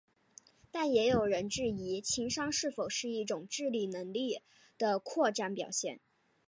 [0.71, 4.41] 但也有人质疑情商是否是一种智力能力
[4.75, 5.99] 的扩展表现。